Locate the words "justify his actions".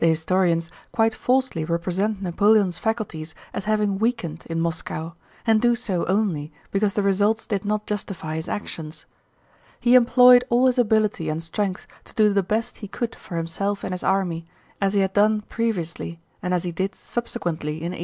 7.86-9.06